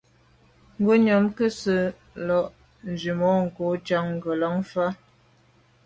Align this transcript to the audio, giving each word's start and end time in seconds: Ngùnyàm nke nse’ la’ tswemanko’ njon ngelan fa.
Ngùnyàm 0.79 1.21
nke 1.29 1.45
nse’ 1.51 1.75
la’ 2.27 2.37
tswemanko’ 2.97 3.63
njon 3.77 4.05
ngelan 4.15 4.57
fa. 4.71 4.85